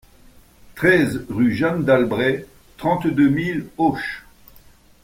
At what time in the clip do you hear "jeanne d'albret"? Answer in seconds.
1.53-2.47